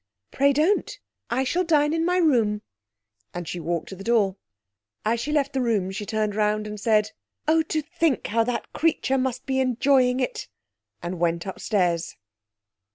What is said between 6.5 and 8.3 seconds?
and said 'Oh, to think